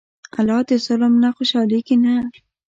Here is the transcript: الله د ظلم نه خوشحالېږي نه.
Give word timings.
الله 0.39 0.61
د 0.69 0.71
ظلم 0.85 1.13
نه 1.23 1.29
خوشحالېږي 1.35 1.97
نه. 2.03 2.13